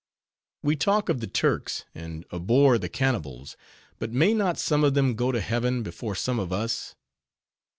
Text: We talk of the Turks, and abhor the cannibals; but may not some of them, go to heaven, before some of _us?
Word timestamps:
We 0.63 0.75
talk 0.75 1.09
of 1.09 1.19
the 1.19 1.27
Turks, 1.27 1.85
and 1.93 2.25
abhor 2.33 2.79
the 2.79 2.89
cannibals; 2.89 3.55
but 3.99 4.11
may 4.11 4.33
not 4.33 4.57
some 4.57 4.83
of 4.83 4.95
them, 4.95 5.13
go 5.13 5.31
to 5.31 5.39
heaven, 5.41 5.83
before 5.83 6.15
some 6.15 6.39
of 6.39 6.49
_us? 6.49 6.95